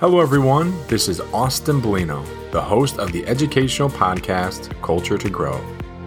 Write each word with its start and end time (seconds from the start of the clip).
Hello, 0.00 0.18
everyone. 0.18 0.74
This 0.88 1.06
is 1.06 1.20
Austin 1.32 1.80
Bellino, 1.80 2.26
the 2.50 2.60
host 2.60 2.98
of 2.98 3.12
the 3.12 3.24
educational 3.28 3.88
podcast 3.88 4.68
Culture 4.82 5.16
to 5.16 5.30
Grow, 5.30 5.56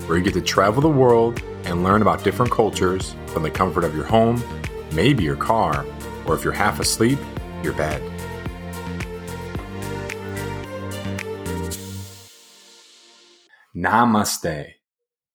where 0.08 0.18
you 0.18 0.24
get 0.26 0.34
to 0.34 0.42
travel 0.42 0.82
the 0.82 0.90
world 0.90 1.42
and 1.64 1.86
learn 1.86 2.02
about 2.02 2.22
different 2.22 2.52
cultures 2.52 3.16
from 3.28 3.44
the 3.44 3.50
comfort 3.50 3.86
of 3.86 3.96
your 3.96 4.04
home, 4.04 4.44
maybe 4.92 5.24
your 5.24 5.38
car, 5.38 5.86
or 6.26 6.36
if 6.36 6.44
you're 6.44 6.52
half 6.52 6.82
asleep, 6.82 7.18
your 7.64 7.72
bed. 7.74 8.02
Namaste. 13.74 14.74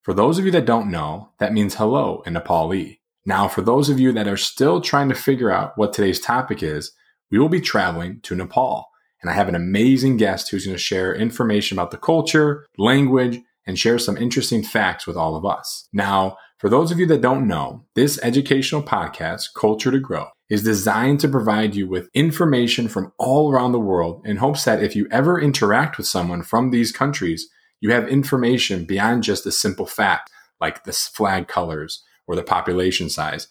For 0.03 0.13
those 0.13 0.39
of 0.39 0.45
you 0.45 0.51
that 0.51 0.67
don't 0.67 0.91
know, 0.91 1.31
that 1.39 1.55
means 1.55 1.77
hello 1.77 2.23
in 2.27 2.35
Nepali. 2.35 2.99
Now, 3.25 3.49
for 3.49 3.63
those 3.63 3.89
of 3.89 3.99
you 3.99 4.13
that 4.13 4.29
are 4.29 4.37
still 4.37 4.83
trying 4.83 5.09
to 5.09 5.15
figure 5.15 5.51
out 5.51 5.79
what 5.79 5.95
today's 5.95 6.21
topic 6.21 6.63
is, 6.63 6.93
we 7.33 7.39
will 7.39 7.49
be 7.49 7.61
traveling 7.61 8.21
to 8.21 8.37
Nepal. 8.37 8.89
And 9.23 9.31
I 9.31 9.35
have 9.35 9.49
an 9.49 9.55
amazing 9.55 10.19
guest 10.19 10.51
who's 10.51 10.67
going 10.67 10.77
to 10.77 10.83
share 10.83 11.15
information 11.15 11.79
about 11.79 11.91
the 11.91 11.97
culture, 11.97 12.67
language, 12.77 13.41
and 13.67 13.79
share 13.79 13.99
some 13.99 14.17
interesting 14.17 14.63
facts 14.63 15.07
with 15.07 15.17
all 15.17 15.35
of 15.35 15.47
us. 15.47 15.89
Now, 15.93 16.37
for 16.59 16.69
those 16.69 16.93
of 16.93 16.99
you 16.99 17.07
that 17.07 17.23
don't 17.23 17.49
know, 17.49 17.87
this 17.95 18.21
educational 18.23 18.83
podcast, 18.83 19.47
Culture 19.57 19.91
to 19.91 19.99
Grow, 19.99 20.27
is 20.51 20.63
designed 20.63 21.21
to 21.21 21.29
provide 21.29 21.75
you 21.75 21.89
with 21.89 22.11
information 22.15 22.87
from 22.87 23.13
all 23.19 23.51
around 23.51 23.73
the 23.73 23.81
world 23.81 24.21
in 24.27 24.37
hopes 24.37 24.65
that 24.65 24.83
if 24.83 24.95
you 24.95 25.09
ever 25.11 25.41
interact 25.41 25.97
with 25.97 26.07
someone 26.07 26.43
from 26.43 26.71
these 26.71 26.93
countries, 26.93 27.49
you 27.81 27.93
have 27.93 28.07
information 28.09 28.85
beyond 28.85 29.23
just 29.23 29.47
a 29.47 29.53
simple 29.53 29.87
fact 29.87 30.31
like 30.61 30.85
the 30.85 30.93
flag 30.93 31.49
colors 31.49 32.05
or 32.27 32.37
the 32.37 32.43
population 32.43 33.09
size. 33.09 33.49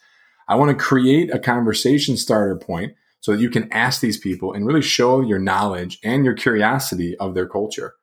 I 0.47 0.55
want 0.55 0.77
to 0.77 0.83
create 0.83 1.33
a 1.33 1.39
conversation 1.39 2.17
starter 2.17 2.57
point 2.57 2.93
so 3.21 3.31
that 3.31 3.41
you 3.41 3.49
can 3.49 3.71
ask 3.71 4.01
these 4.01 4.17
people 4.17 4.53
and 4.53 4.65
really 4.67 4.81
show 4.81 5.21
your 5.21 5.39
knowledge 5.39 5.99
and 6.03 6.25
your 6.25 6.33
curiosity 6.33 7.15
of 7.17 7.33
their 7.33 7.47
culture 7.47 7.93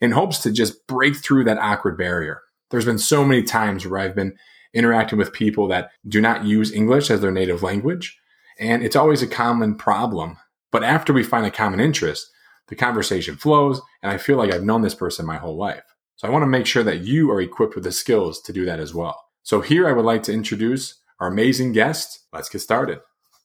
in 0.00 0.10
hopes 0.10 0.38
to 0.38 0.50
just 0.50 0.86
break 0.86 1.16
through 1.16 1.44
that 1.44 1.58
awkward 1.58 1.96
barrier. 1.96 2.42
There's 2.70 2.84
been 2.84 2.98
so 2.98 3.24
many 3.24 3.42
times 3.42 3.86
where 3.86 4.00
I've 4.00 4.16
been 4.16 4.36
interacting 4.74 5.18
with 5.18 5.32
people 5.32 5.68
that 5.68 5.90
do 6.08 6.20
not 6.20 6.44
use 6.44 6.72
English 6.72 7.10
as 7.10 7.20
their 7.20 7.30
native 7.30 7.62
language, 7.62 8.18
and 8.58 8.82
it's 8.82 8.96
always 8.96 9.22
a 9.22 9.26
common 9.26 9.76
problem. 9.76 10.38
But 10.70 10.82
after 10.82 11.12
we 11.12 11.22
find 11.22 11.46
a 11.46 11.50
common 11.50 11.78
interest, 11.78 12.30
the 12.68 12.74
conversation 12.74 13.36
flows, 13.36 13.82
and 14.02 14.10
I 14.10 14.16
feel 14.16 14.38
like 14.38 14.52
I've 14.52 14.64
known 14.64 14.80
this 14.80 14.94
person 14.94 15.26
my 15.26 15.36
whole 15.36 15.56
life. 15.56 15.84
So 16.16 16.26
I 16.26 16.30
want 16.30 16.42
to 16.42 16.46
make 16.46 16.66
sure 16.66 16.82
that 16.82 17.00
you 17.00 17.30
are 17.30 17.40
equipped 17.40 17.74
with 17.74 17.84
the 17.84 17.92
skills 17.92 18.40
to 18.42 18.52
do 18.52 18.64
that 18.64 18.80
as 18.80 18.94
well. 18.94 19.22
So 19.42 19.60
here 19.60 19.86
I 19.86 19.92
would 19.92 20.04
like 20.04 20.22
to 20.24 20.32
introduce 20.32 20.98
our 21.20 21.28
amazing 21.28 21.72
guest. 21.72 22.20
Let's 22.32 22.48
get 22.48 22.60
started. 22.60 23.00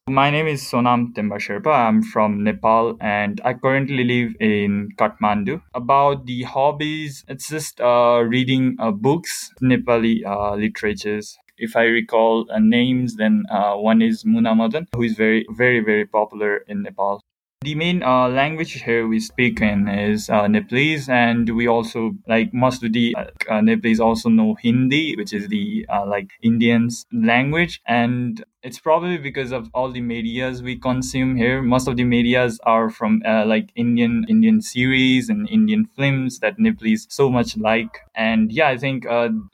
My 0.10 0.30
name 0.32 0.48
is 0.48 0.62
Sonam 0.62 1.14
Temba 1.14 1.36
Sherpa. 1.38 1.68
I'm 1.68 2.02
from 2.02 2.42
Nepal 2.42 2.96
and 3.02 3.42
I 3.44 3.54
currently 3.54 4.06
live 4.06 4.36
in 4.40 4.90
Kathmandu. 4.98 5.62
About 5.74 6.26
the 6.26 6.44
hobbies, 6.44 7.26
it's 7.28 7.50
just 7.50 7.82
uh, 7.82 8.24
reading 8.26 8.78
uh, 8.80 8.92
books, 8.92 9.52
Nepali 9.62 10.26
uh, 10.26 10.56
literatures. 10.56 11.38
If 11.58 11.76
I 11.76 11.84
recall 11.84 12.48
uh, 12.50 12.60
names, 12.60 13.18
then 13.18 13.44
uh, 13.52 13.74
one 13.76 14.02
is 14.02 14.24
Muna 14.24 14.56
Madan, 14.56 14.88
who 14.96 15.04
is 15.04 15.16
very, 15.16 15.46
very, 15.50 15.82
very 15.82 16.06
popular 16.06 16.60
in 16.70 16.84
Nepal. 16.84 17.22
The 17.68 17.76
main 17.76 18.02
uh, 18.02 18.30
language 18.30 18.82
here 18.84 19.10
we 19.10 19.20
speak 19.20 19.60
in 19.60 19.90
is 19.90 20.30
uh, 20.30 20.48
Nepalese, 20.48 21.10
and 21.10 21.50
we 21.50 21.68
also 21.68 22.16
like 22.26 22.54
most 22.54 22.82
of 22.82 22.94
the 22.94 23.14
uh, 23.18 23.26
uh 23.50 23.60
Nepalese 23.60 24.00
also 24.00 24.30
know 24.30 24.54
Hindi, 24.54 25.18
which 25.18 25.34
is 25.34 25.50
the 25.50 25.86
uh, 25.94 26.06
like 26.06 26.30
Indians 26.42 27.06
language, 27.12 27.82
and 27.86 28.42
it's 28.64 28.80
probably 28.80 29.18
because 29.18 29.52
of 29.52 29.70
all 29.74 29.92
the 29.92 30.00
medias 30.00 30.64
we 30.64 30.78
consume 30.78 31.36
here. 31.36 31.62
Most 31.62 31.90
of 31.90 31.98
the 31.98 32.06
medias 32.06 32.58
are 32.64 32.90
from 32.90 33.22
uh, 33.28 33.46
like 33.46 33.70
Indian 33.76 34.26
Indian 34.30 34.62
series 34.62 35.28
and 35.28 35.50
Indian 35.50 35.90
films 35.98 36.40
that 36.40 36.58
Nepalese 36.58 37.06
so 37.10 37.30
much 37.30 37.58
like, 37.58 38.00
and 38.16 38.50
yeah, 38.50 38.70
I 38.70 38.78
think 38.78 39.06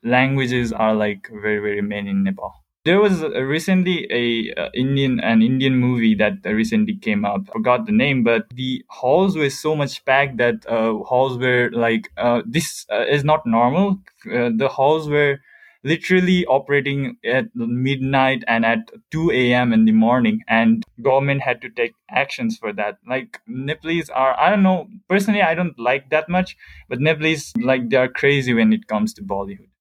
languages 0.03 0.71
are 0.71 0.93
like 0.93 1.29
very 1.31 1.57
very 1.57 1.81
main 1.81 2.07
in 2.07 2.23
Nepal. 2.23 2.62
There 2.85 2.99
was 2.99 3.21
recently 3.23 4.07
a 4.11 4.61
uh, 4.61 4.69
Indian 4.73 5.21
an 5.21 5.41
Indian 5.41 5.77
movie 5.77 6.15
that 6.15 6.43
recently 6.43 6.95
came 6.97 7.23
up. 7.23 7.47
Forgot 7.47 7.85
the 7.85 7.93
name, 7.93 8.23
but 8.23 8.49
the 8.49 8.83
halls 8.89 9.37
were 9.37 9.49
so 9.49 9.73
much 9.73 10.03
packed 10.03 10.35
that 10.37 10.65
uh, 10.67 10.95
halls 10.95 11.37
were 11.37 11.69
like 11.71 12.11
uh, 12.17 12.41
this 12.45 12.85
uh, 12.91 13.05
is 13.05 13.23
not 13.23 13.45
normal. 13.45 13.99
Uh, 14.29 14.49
the 14.53 14.67
halls 14.67 15.07
were 15.07 15.39
literally 15.85 16.45
operating 16.45 17.15
at 17.23 17.45
midnight 17.55 18.43
and 18.47 18.65
at 18.65 18.91
2 19.11 19.31
a.m. 19.31 19.71
in 19.71 19.85
the 19.85 19.91
morning 19.93 20.41
and 20.49 20.83
government 21.01 21.41
had 21.41 21.61
to 21.61 21.69
take 21.69 21.93
actions 22.09 22.57
for 22.57 22.71
that 22.71 22.97
like 23.05 23.39
nepalese 23.47 24.09
are 24.09 24.39
i 24.39 24.49
don't 24.49 24.63
know 24.63 24.87
personally 25.09 25.41
i 25.41 25.53
don't 25.53 25.77
like 25.77 26.09
that 26.09 26.29
much 26.29 26.55
but 26.87 27.01
nepalese 27.01 27.51
like 27.61 27.89
they 27.89 27.97
are 27.97 28.07
crazy 28.07 28.53
when 28.53 28.71
it 28.71 28.87
comes 28.87 29.13
to 29.13 29.21
bollywood 29.21 29.72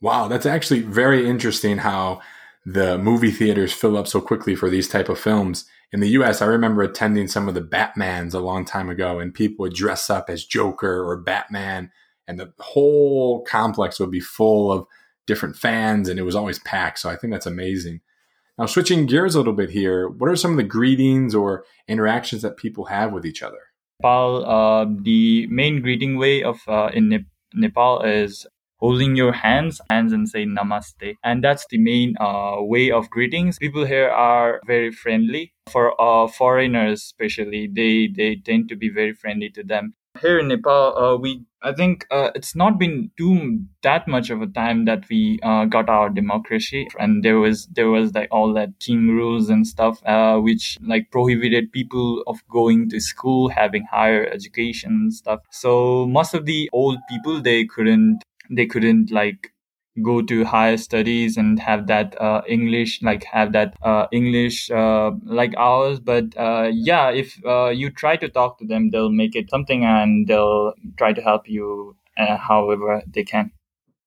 Wow, 0.00 0.28
that's 0.28 0.46
actually 0.46 0.80
very 0.80 1.28
interesting 1.28 1.78
how 1.78 2.20
the 2.64 2.98
movie 2.98 3.30
theaters 3.30 3.72
fill 3.72 3.96
up 3.96 4.06
so 4.06 4.20
quickly 4.20 4.54
for 4.54 4.70
these 4.70 4.88
type 4.88 5.08
of 5.08 5.18
films. 5.18 5.66
In 5.92 6.00
the 6.00 6.08
US, 6.10 6.40
I 6.40 6.46
remember 6.46 6.82
attending 6.82 7.28
some 7.28 7.48
of 7.48 7.54
the 7.54 7.60
Batmans 7.60 8.34
a 8.34 8.38
long 8.38 8.64
time 8.64 8.88
ago 8.88 9.18
and 9.18 9.34
people 9.34 9.64
would 9.64 9.74
dress 9.74 10.08
up 10.08 10.30
as 10.30 10.44
Joker 10.44 11.06
or 11.06 11.16
Batman 11.16 11.90
and 12.28 12.38
the 12.38 12.52
whole 12.60 13.42
complex 13.42 13.98
would 13.98 14.10
be 14.10 14.20
full 14.20 14.72
of 14.72 14.86
different 15.26 15.56
fans 15.56 16.08
and 16.08 16.18
it 16.18 16.22
was 16.22 16.36
always 16.36 16.58
packed. 16.60 17.00
So 17.00 17.10
I 17.10 17.16
think 17.16 17.32
that's 17.32 17.46
amazing. 17.46 18.00
Now, 18.58 18.66
switching 18.66 19.06
gears 19.06 19.34
a 19.34 19.38
little 19.38 19.54
bit 19.54 19.70
here, 19.70 20.08
what 20.08 20.30
are 20.30 20.36
some 20.36 20.50
of 20.50 20.56
the 20.58 20.62
greetings 20.62 21.34
or 21.34 21.64
interactions 21.88 22.42
that 22.42 22.56
people 22.56 22.86
have 22.86 23.12
with 23.12 23.24
each 23.24 23.42
other? 23.42 23.58
Nepal, 24.00 24.44
uh, 24.44 24.86
the 25.02 25.46
main 25.46 25.82
greeting 25.82 26.18
way 26.18 26.42
of 26.42 26.60
uh, 26.68 26.90
in 26.92 27.26
Nepal 27.54 28.02
is 28.02 28.46
holding 28.80 29.14
your 29.16 29.32
hands 29.32 29.80
hands 29.90 30.12
and 30.12 30.28
say 30.28 30.44
namaste. 30.44 31.14
And 31.22 31.44
that's 31.44 31.66
the 31.70 31.78
main 31.78 32.16
uh, 32.20 32.56
way 32.58 32.90
of 32.90 33.10
greetings. 33.10 33.58
People 33.58 33.84
here 33.84 34.08
are 34.08 34.60
very 34.66 34.90
friendly. 34.90 35.52
For 35.70 36.00
uh, 36.00 36.26
foreigners 36.26 37.02
especially 37.02 37.68
they 37.72 38.08
they 38.08 38.36
tend 38.36 38.68
to 38.70 38.76
be 38.76 38.88
very 38.88 39.12
friendly 39.12 39.50
to 39.50 39.62
them. 39.62 39.94
Here 40.20 40.40
in 40.40 40.48
nepal 40.48 40.98
uh, 40.98 41.16
we 41.16 41.44
i 41.62 41.72
think 41.72 42.06
uh, 42.10 42.30
it's 42.34 42.56
not 42.56 42.78
been 42.78 43.10
too 43.16 43.60
that 43.82 44.08
much 44.08 44.30
of 44.30 44.40
a 44.42 44.46
time 44.46 44.86
that 44.86 45.04
we 45.10 45.38
uh, 45.42 45.66
got 45.66 45.88
our 45.88 46.08
democracy. 46.10 46.88
And 46.98 47.22
there 47.22 47.38
was 47.38 47.66
there 47.66 47.88
was 47.88 48.12
like 48.14 48.28
all 48.32 48.52
that 48.54 48.80
king 48.80 49.08
rules 49.08 49.48
and 49.48 49.66
stuff 49.66 50.02
uh, 50.04 50.38
which 50.38 50.76
like 50.82 51.10
prohibited 51.12 51.70
people 51.70 52.24
of 52.26 52.42
going 52.48 52.88
to 52.90 52.98
school 53.00 53.48
having 53.50 53.84
higher 53.84 54.26
education 54.26 54.90
and 55.02 55.14
stuff. 55.14 55.40
So 55.50 56.06
most 56.06 56.34
of 56.34 56.46
the 56.46 56.68
old 56.72 56.98
people 57.08 57.40
they 57.40 57.64
couldn't 57.66 58.24
they 58.50 58.66
couldn't 58.66 59.10
like 59.10 59.52
go 60.02 60.22
to 60.22 60.44
higher 60.44 60.76
studies 60.76 61.36
and 61.36 61.58
have 61.58 61.86
that 61.88 62.20
uh, 62.20 62.42
English, 62.48 63.02
like 63.02 63.24
have 63.24 63.52
that 63.52 63.74
uh, 63.82 64.06
English 64.12 64.70
uh, 64.70 65.10
like 65.24 65.54
ours. 65.56 66.00
But 66.00 66.36
uh, 66.36 66.70
yeah, 66.72 67.10
if 67.10 67.38
uh, 67.44 67.68
you 67.68 67.90
try 67.90 68.16
to 68.16 68.28
talk 68.28 68.58
to 68.58 68.66
them, 68.66 68.90
they'll 68.90 69.10
make 69.10 69.34
it 69.34 69.50
something 69.50 69.84
and 69.84 70.26
they'll 70.26 70.74
try 70.96 71.12
to 71.12 71.20
help 71.20 71.48
you 71.48 71.96
uh, 72.16 72.36
however 72.36 73.02
they 73.06 73.24
can. 73.24 73.50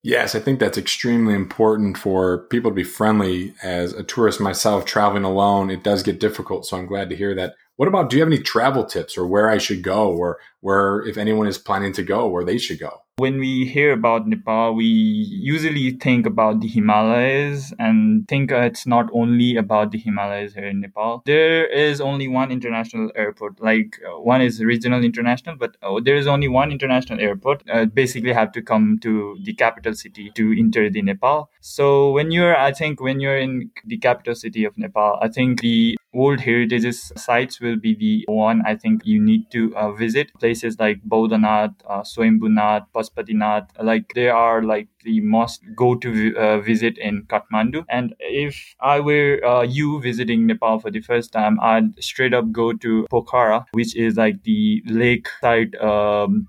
Yes, 0.06 0.36
I 0.36 0.40
think 0.40 0.60
that's 0.60 0.78
extremely 0.78 1.34
important 1.34 1.98
for 1.98 2.40
people 2.48 2.72
to 2.72 2.76
be 2.76 2.84
friendly. 2.84 3.54
As 3.64 3.94
a 3.94 4.04
tourist 4.04 4.42
myself, 4.42 4.84
traveling 4.84 5.24
alone, 5.24 5.70
it 5.70 5.84
does 5.84 6.04
get 6.04 6.20
difficult. 6.20 6.66
So 6.66 6.78
I'm 6.78 6.88
glad 6.88 7.10
to 7.10 7.16
hear 7.16 7.34
that. 7.36 7.56
What 7.78 7.88
about, 7.88 8.10
do 8.10 8.18
you 8.18 8.22
have 8.22 8.32
any 8.32 8.42
travel 8.42 8.86
tips 8.86 9.18
or 9.18 9.26
where 9.26 9.50
I 9.50 9.58
should 9.58 9.82
go 9.82 10.12
or 10.12 10.40
where, 10.60 11.02
if 11.08 11.18
anyone 11.18 11.48
is 11.48 11.58
planning 11.58 11.94
to 11.94 12.04
go, 12.04 12.28
where 12.28 12.44
they 12.44 12.58
should 12.58 12.80
go? 12.80 13.03
When 13.18 13.38
we 13.38 13.66
hear 13.66 13.94
about 13.94 14.28
Nepal, 14.28 14.74
we 14.74 14.86
usually 14.86 15.92
think 15.92 16.26
about 16.26 16.62
the 16.62 16.68
Himalayas 16.68 17.72
and 17.78 18.28
think 18.28 18.50
it's 18.50 18.88
not 18.88 19.08
only 19.14 19.56
about 19.56 19.92
the 19.92 20.00
Himalayas 20.00 20.56
here 20.56 20.66
in 20.66 20.82
Nepal. 20.82 21.22
There 21.28 21.68
is 21.68 22.02
only 22.02 22.28
one 22.28 22.52
international 22.52 23.12
airport, 23.16 23.62
like 23.62 24.00
uh, 24.04 24.20
one 24.20 24.42
is 24.42 24.64
regional 24.64 25.04
international, 25.04 25.58
but 25.58 25.78
uh, 25.84 26.00
there 26.04 26.16
is 26.16 26.26
only 26.26 26.48
one 26.48 26.72
international 26.72 27.20
airport. 27.22 27.62
Uh, 27.70 27.86
basically, 27.86 28.34
have 28.34 28.52
to 28.54 28.64
come 28.64 28.98
to 29.04 29.38
the 29.44 29.54
capital 29.54 29.94
city 29.94 30.32
to 30.34 30.52
enter 30.58 30.90
the 30.90 31.04
Nepal. 31.04 31.52
So 31.62 32.12
when 32.14 32.32
you're, 32.32 32.58
I 32.58 32.72
think, 32.72 33.00
when 33.00 33.20
you're 33.20 33.38
in 33.38 33.70
the 33.86 34.00
capital 34.00 34.34
city 34.34 34.66
of 34.66 34.76
Nepal, 34.76 35.20
I 35.22 35.28
think 35.28 35.62
the 35.62 35.96
World 36.14 36.42
Heritage 36.42 36.94
sites 36.94 37.60
will 37.60 37.76
be 37.76 37.96
the 37.96 38.26
one 38.32 38.62
I 38.66 38.76
think 38.76 39.06
you 39.06 39.22
need 39.22 39.50
to 39.52 39.76
uh, 39.76 39.92
visit. 39.92 40.32
Places 40.40 40.80
like 40.80 41.02
Bodhanath, 41.04 41.74
uh, 41.88 42.02
Swayambhunath, 42.02 42.86
Pashupatinath, 42.94 43.70
like 43.82 44.14
they 44.14 44.30
are 44.30 44.62
like 44.62 44.88
the 45.04 45.22
must 45.22 45.62
go 45.76 45.96
to 45.96 46.36
uh, 46.38 46.60
visit 46.60 46.98
in 46.98 47.24
Kathmandu. 47.24 47.86
And 47.90 48.14
if 48.20 48.76
I 48.80 49.00
were 49.00 49.44
uh, 49.44 49.62
you 49.64 50.02
visiting 50.02 50.46
Nepal 50.46 50.80
for 50.80 50.92
the 50.92 51.02
first 51.02 51.32
time, 51.32 51.60
I'd 51.60 52.02
straight 52.04 52.34
up 52.34 52.52
go 52.52 52.74
to 52.74 53.08
Pokhara, 53.12 53.66
which 53.72 53.96
is 53.96 54.16
like 54.16 54.44
the 54.44 54.84
lakeside. 54.86 55.76
Um, 55.76 56.48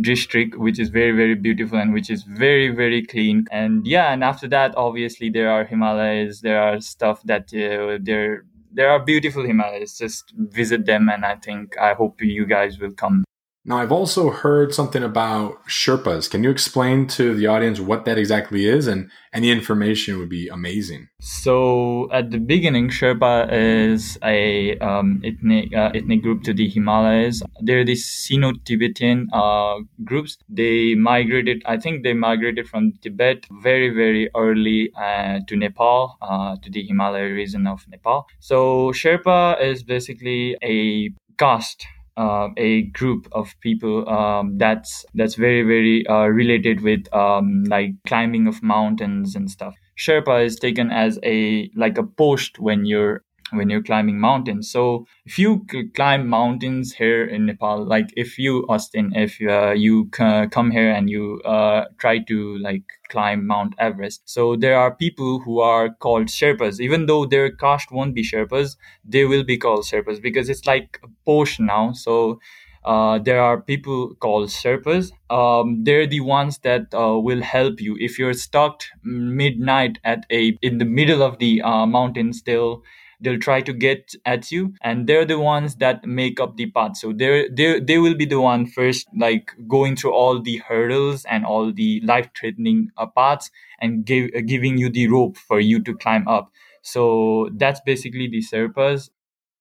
district 0.00 0.56
which 0.56 0.78
is 0.78 0.88
very 0.88 1.10
very 1.10 1.34
beautiful 1.34 1.76
and 1.76 1.92
which 1.92 2.08
is 2.08 2.22
very 2.22 2.68
very 2.68 3.04
clean 3.04 3.44
and 3.50 3.86
yeah 3.86 4.12
and 4.12 4.22
after 4.24 4.48
that 4.48 4.72
obviously 4.76 5.28
there 5.28 5.50
are 5.50 5.64
himalayas 5.64 6.40
there 6.40 6.62
are 6.62 6.80
stuff 6.80 7.20
that 7.24 7.52
uh, 7.52 7.98
there 8.00 8.44
There 8.74 8.90
are 8.90 8.98
beautiful 9.04 9.44
Himalayas. 9.44 9.98
Just 9.98 10.32
visit 10.36 10.86
them, 10.86 11.08
and 11.08 11.24
I 11.24 11.36
think 11.36 11.76
I 11.78 11.94
hope 11.94 12.22
you 12.22 12.46
guys 12.46 12.78
will 12.78 12.92
come. 12.92 13.24
Now, 13.64 13.78
I've 13.78 13.92
also 13.92 14.30
heard 14.30 14.74
something 14.74 15.04
about 15.04 15.64
Sherpas. 15.66 16.28
Can 16.28 16.42
you 16.42 16.50
explain 16.50 17.06
to 17.08 17.32
the 17.32 17.46
audience 17.46 17.78
what 17.78 18.04
that 18.06 18.18
exactly 18.18 18.66
is? 18.66 18.88
And 18.88 19.08
any 19.32 19.52
information 19.52 20.18
would 20.18 20.28
be 20.28 20.48
amazing. 20.48 21.08
So, 21.20 22.10
at 22.12 22.32
the 22.32 22.38
beginning, 22.38 22.88
Sherpa 22.88 23.48
is 23.52 24.18
a 24.24 24.76
um, 24.78 25.22
ethnic 25.24 25.72
uh, 25.76 25.92
ethnic 25.94 26.22
group 26.22 26.42
to 26.42 26.52
the 26.52 26.68
Himalayas. 26.68 27.40
They're 27.60 27.84
the 27.84 27.94
Sino-Tibetan 27.94 29.28
uh, 29.32 29.76
groups. 30.02 30.38
They 30.48 30.96
migrated. 30.96 31.62
I 31.64 31.76
think 31.76 32.02
they 32.02 32.14
migrated 32.14 32.66
from 32.68 32.94
Tibet 33.00 33.46
very 33.62 33.90
very 33.90 34.28
early 34.34 34.90
uh, 34.96 35.38
to 35.46 35.56
Nepal, 35.56 36.18
uh, 36.20 36.56
to 36.62 36.68
the 36.68 36.82
Himalaya 36.82 37.32
region 37.32 37.68
of 37.68 37.86
Nepal. 37.88 38.26
So, 38.40 38.90
Sherpa 38.90 39.62
is 39.62 39.84
basically 39.84 40.56
a 40.64 41.10
caste 41.38 41.86
uh, 42.16 42.48
a 42.56 42.82
group 42.82 43.28
of 43.32 43.54
people 43.60 44.08
um, 44.08 44.58
that's 44.58 45.04
that's 45.14 45.34
very 45.34 45.62
very 45.62 46.06
uh, 46.06 46.26
related 46.26 46.82
with 46.82 47.12
um, 47.14 47.64
like 47.64 47.92
climbing 48.06 48.46
of 48.46 48.62
mountains 48.62 49.34
and 49.34 49.50
stuff. 49.50 49.74
Sherpa 49.98 50.44
is 50.44 50.56
taken 50.56 50.90
as 50.90 51.18
a 51.22 51.70
like 51.76 51.98
a 51.98 52.02
post 52.02 52.58
when 52.58 52.84
you're 52.84 53.24
when 53.52 53.70
you're 53.70 53.82
climbing 53.82 54.18
mountains. 54.20 54.70
So 54.70 55.06
if 55.24 55.38
you 55.38 55.66
climb 55.94 56.28
mountains 56.28 56.92
here 56.94 57.24
in 57.24 57.46
Nepal, 57.46 57.84
like 57.84 58.08
if 58.16 58.38
you 58.38 58.66
Austin, 58.68 59.12
if 59.14 59.40
uh, 59.40 59.72
you 59.72 60.10
c- 60.14 60.46
come 60.50 60.70
here 60.70 60.90
and 60.90 61.08
you 61.10 61.40
uh, 61.44 61.86
try 61.98 62.18
to 62.20 62.58
like 62.58 62.84
climb 63.08 63.46
Mount 63.46 63.74
Everest, 63.78 64.22
so 64.24 64.56
there 64.56 64.76
are 64.78 64.94
people 64.94 65.40
who 65.40 65.60
are 65.60 65.90
called 65.90 66.26
Sherpas. 66.28 66.80
Even 66.80 67.06
though 67.06 67.26
their 67.26 67.50
caste 67.50 67.90
won't 67.92 68.14
be 68.14 68.22
Sherpas, 68.22 68.76
they 69.04 69.24
will 69.24 69.44
be 69.44 69.56
called 69.58 69.84
Sherpas 69.84 70.20
because 70.22 70.48
it's 70.48 70.66
like 70.66 70.98
a 71.04 71.08
post 71.26 71.60
now. 71.60 71.92
So. 71.92 72.40
Uh, 72.84 73.18
there 73.20 73.40
are 73.40 73.60
people 73.62 74.14
called 74.16 74.48
Sherpas. 74.48 75.12
Um, 75.30 75.84
they're 75.84 76.06
the 76.06 76.18
ones 76.20 76.58
that 76.64 76.92
uh, 76.92 77.16
will 77.16 77.40
help 77.40 77.80
you 77.80 77.96
if 78.00 78.18
you're 78.18 78.34
stuck 78.34 78.82
midnight 79.04 79.98
at 80.02 80.26
a 80.32 80.58
in 80.62 80.78
the 80.78 80.84
middle 80.84 81.22
of 81.22 81.38
the 81.38 81.62
uh, 81.62 81.86
mountains. 81.86 82.42
They'll 82.42 82.82
they'll 83.22 83.38
try 83.38 83.60
to 83.60 83.72
get 83.72 84.14
at 84.24 84.50
you 84.50 84.74
and 84.82 85.06
they're 85.06 85.24
the 85.24 85.38
ones 85.38 85.76
that 85.76 86.04
make 86.06 86.40
up 86.40 86.56
the 86.56 86.70
path. 86.70 86.96
So 86.96 87.12
they're, 87.12 87.48
they 87.48 87.80
they 87.80 87.98
will 87.98 88.14
be 88.14 88.26
the 88.26 88.40
one 88.40 88.66
first 88.66 89.06
like 89.16 89.52
going 89.68 89.96
through 89.96 90.12
all 90.12 90.40
the 90.40 90.58
hurdles 90.58 91.24
and 91.24 91.46
all 91.46 91.72
the 91.72 92.00
life 92.04 92.28
threatening 92.38 92.88
uh, 92.96 93.06
paths 93.06 93.50
and 93.80 94.04
give, 94.04 94.30
uh, 94.36 94.40
giving 94.40 94.78
you 94.78 94.90
the 94.90 95.08
rope 95.08 95.36
for 95.36 95.60
you 95.60 95.82
to 95.82 95.94
climb 95.96 96.26
up. 96.28 96.50
So 96.82 97.48
that's 97.56 97.80
basically 97.80 98.28
the 98.28 98.42
Sherpas 98.42 99.10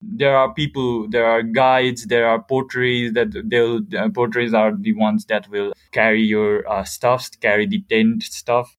there 0.01 0.35
are 0.35 0.53
people 0.53 1.07
there 1.09 1.25
are 1.25 1.43
guides 1.43 2.07
there 2.07 2.27
are 2.27 2.41
porters 2.41 3.13
that 3.13 3.31
they'll 3.45 3.81
uh, 3.95 4.57
are 4.57 4.75
the 4.75 4.93
ones 4.93 5.25
that 5.25 5.47
will 5.49 5.73
carry 5.91 6.21
your 6.21 6.67
uh, 6.67 6.83
stuff 6.83 7.29
carry 7.39 7.67
the 7.67 7.83
tent 7.89 8.23
stuff. 8.23 8.75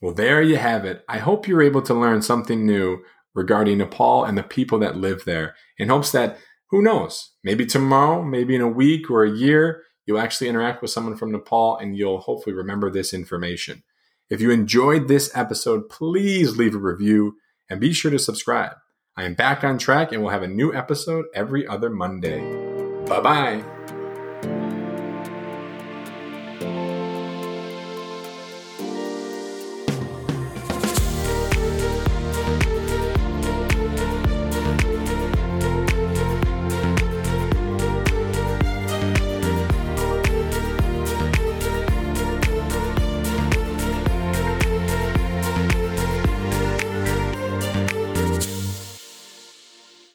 Well 0.00 0.14
there 0.14 0.42
you 0.42 0.56
have 0.56 0.84
it. 0.84 1.04
I 1.08 1.18
hope 1.18 1.48
you're 1.48 1.62
able 1.62 1.82
to 1.82 1.94
learn 1.94 2.22
something 2.22 2.64
new 2.64 3.02
regarding 3.34 3.78
Nepal 3.78 4.24
and 4.24 4.38
the 4.38 4.42
people 4.42 4.78
that 4.80 4.96
live 4.96 5.24
there 5.24 5.54
in 5.78 5.88
hopes 5.88 6.12
that, 6.12 6.38
who 6.70 6.82
knows, 6.82 7.32
maybe 7.42 7.66
tomorrow, 7.66 8.22
maybe 8.22 8.54
in 8.54 8.60
a 8.60 8.68
week 8.68 9.10
or 9.10 9.24
a 9.24 9.30
year, 9.30 9.82
you'll 10.06 10.18
actually 10.18 10.48
interact 10.48 10.82
with 10.82 10.90
someone 10.90 11.16
from 11.16 11.32
Nepal 11.32 11.76
and 11.76 11.96
you'll 11.96 12.20
hopefully 12.20 12.54
remember 12.54 12.90
this 12.90 13.12
information. 13.12 13.82
If 14.30 14.40
you 14.40 14.50
enjoyed 14.50 15.08
this 15.08 15.30
episode, 15.34 15.88
please 15.88 16.56
leave 16.56 16.74
a 16.74 16.78
review 16.78 17.36
and 17.68 17.80
be 17.80 17.92
sure 17.92 18.10
to 18.10 18.18
subscribe. 18.18 18.76
I 19.16 19.24
am 19.24 19.34
back 19.34 19.62
on 19.62 19.78
track 19.78 20.12
and 20.12 20.22
we'll 20.22 20.32
have 20.32 20.42
a 20.42 20.48
new 20.48 20.74
episode 20.74 21.26
every 21.34 21.66
other 21.66 21.90
Monday. 21.90 22.40
Bye 23.06 23.20
bye. 23.20 23.83